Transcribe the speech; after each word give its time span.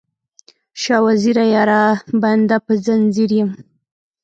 شاه 0.81 1.01
وزیره 1.05 1.45
یاره، 1.53 1.81
بنده 2.21 2.57
په 2.65 2.73
ځنځیر 2.85 3.31
یم 3.39 3.49